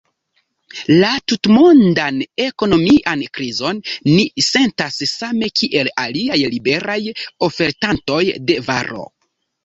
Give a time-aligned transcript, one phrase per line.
[1.01, 2.15] La tutmondan
[2.45, 3.81] ekonomian krizon
[4.15, 6.97] ni sentas same kiel aliaj liberaj
[7.49, 9.05] ofertantoj de varo.